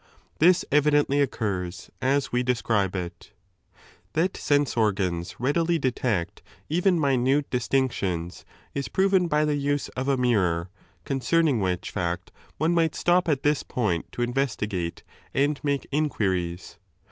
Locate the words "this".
0.39-0.65, 13.43-13.61